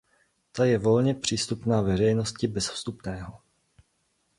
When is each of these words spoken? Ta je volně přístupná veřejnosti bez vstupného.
Ta 0.51 0.65
je 0.65 0.77
volně 0.77 1.15
přístupná 1.15 1.81
veřejnosti 1.81 2.47
bez 2.47 2.69
vstupného. 2.69 3.39